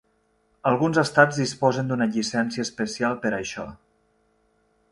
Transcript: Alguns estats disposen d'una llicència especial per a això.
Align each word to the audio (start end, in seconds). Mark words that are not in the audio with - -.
Alguns 0.69 0.99
estats 1.01 1.41
disposen 1.41 1.91
d'una 1.91 2.07
llicència 2.15 2.65
especial 2.69 3.21
per 3.27 3.33
a 3.33 3.37
això. 3.43 3.67